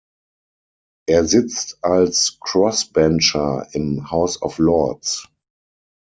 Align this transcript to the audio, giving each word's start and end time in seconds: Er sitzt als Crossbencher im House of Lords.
Er 1.07 1.25
sitzt 1.27 1.83
als 1.83 2.39
Crossbencher 2.39 3.67
im 3.73 4.09
House 4.09 4.41
of 4.41 4.57
Lords. 4.57 5.29